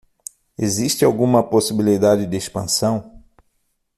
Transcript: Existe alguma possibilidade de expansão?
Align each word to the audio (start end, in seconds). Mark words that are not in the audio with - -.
Existe 0.57 1.05
alguma 1.05 1.47
possibilidade 1.47 2.25
de 2.25 2.35
expansão? 2.35 3.23